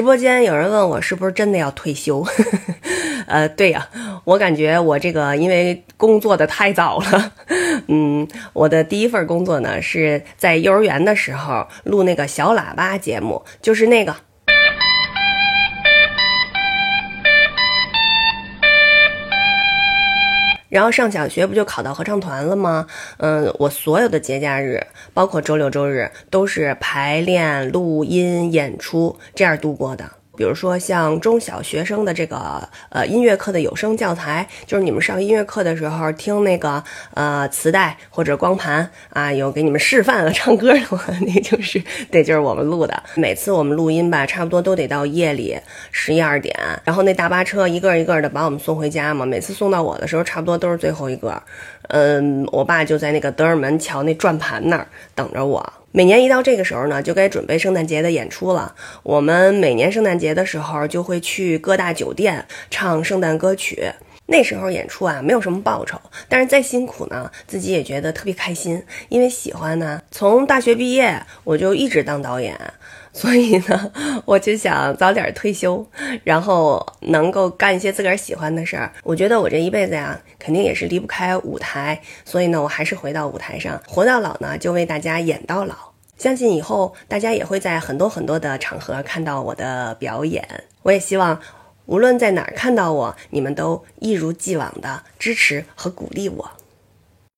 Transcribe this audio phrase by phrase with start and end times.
[0.00, 2.24] 直播间有人问我是不是真的要退休？
[3.28, 3.86] 呃，对呀，
[4.24, 7.32] 我感觉我这个因为工作的太早了，
[7.86, 14.16] 嗯，我的第一份工作呢是在幼儿园的时候录那个小喇叭节目，就是那个。
[20.70, 22.86] 然后上小学不就考到合唱团了吗？
[23.18, 30.12] 嗯，我所有的节假日，包括周六周日，都是排练、录音、演出这样度过的。
[30.40, 36.82] 比如说像中小学生的这个呃音乐课的有声教材，就是你们上音乐课的时候听那个
[37.12, 41.78] 呃磁带或者光盘啊，有给你们示范了唱歌的话，那 就是
[42.10, 43.02] 对，就是我们录的。
[43.16, 45.58] 每次我们录音吧，差不多都得到夜里
[45.90, 49.26] 十一二点，然后那大巴车一个一个的把我们送回家嘛。
[49.26, 51.42] 每次送到我的时候，差不多都是最后一个。
[51.88, 55.70] 嗯，我爸就在那个德尔门桥那转盘那儿等着我。
[55.92, 58.76] 每年一到这个时候呢，就该准备圣诞节的演出了。
[59.02, 63.92] 我们每年圣诞节的时候就会去各大酒店唱圣诞歌曲。
[64.30, 70.00] 那时候演出啊，没有什么报酬，但是再辛苦呢，自己也觉得特别开心，因为喜欢呢。
[70.12, 72.56] 从大学毕业，我就一直当导演。
[73.12, 73.92] 所以呢，
[74.24, 75.84] 我就想早点退休，
[76.22, 78.92] 然后能够干一些自个儿喜欢的事儿。
[79.02, 85.74] 我觉得我这一辈子呀，肯定也是离不开舞台，所以呢，我还是回到舞台上，活到老呢，就为大家演到老。
[86.18, 90.46] 相信以后大家也会在很多很多的场合看到我的表演。
[90.82, 91.40] 我也希望，
[91.90, 96.52] 无论在哪儿看到我，你们都一如既往的支持和鼓励我。